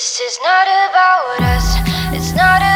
[0.00, 1.76] This is not about us.
[2.16, 2.69] It's not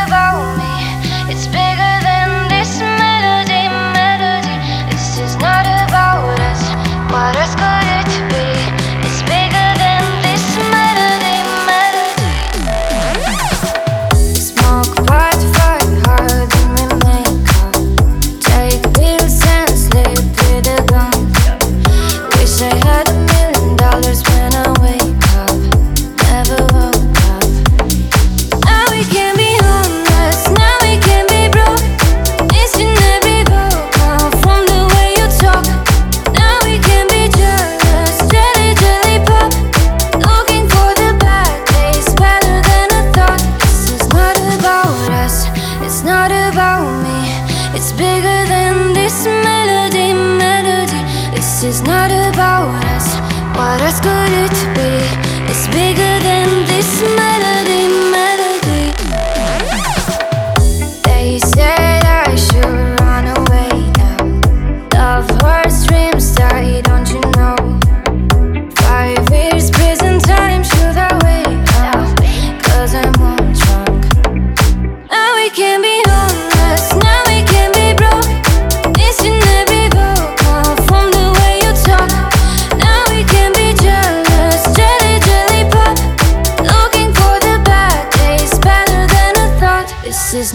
[47.97, 51.01] bigger than this melody, melody
[51.35, 53.07] This is not about us,
[53.57, 54.91] what else could it be?
[55.51, 56.04] It's bigger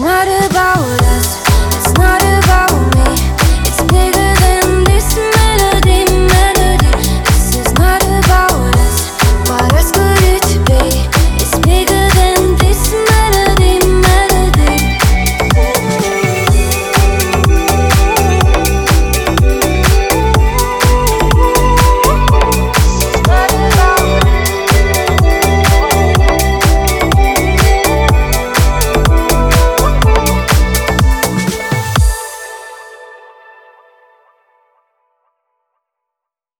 [0.00, 0.78] not about
[1.12, 1.36] us,
[1.76, 2.69] it's not about